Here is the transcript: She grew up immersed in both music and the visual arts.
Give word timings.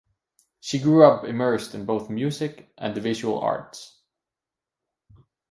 She 0.61 0.79
grew 0.79 1.03
up 1.03 1.25
immersed 1.25 1.75
in 1.75 1.85
both 1.85 2.09
music 2.09 2.73
and 2.75 2.95
the 2.95 3.01
visual 3.01 3.39
arts. 3.39 3.99